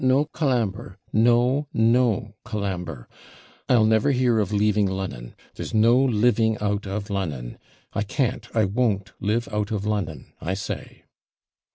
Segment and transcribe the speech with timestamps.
[0.03, 3.07] no, Colambre no no, Colambre!
[3.69, 7.59] I'll never hear of leaving Lon'on there's no living out of Lon'on
[7.93, 11.03] I can't, I won't live out of Lon'on, I say.'